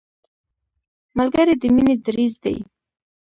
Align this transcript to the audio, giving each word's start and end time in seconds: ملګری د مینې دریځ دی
ملګری 1.17 1.53
د 1.61 1.63
مینې 1.75 1.95
دریځ 2.05 2.33
دی 2.43 2.57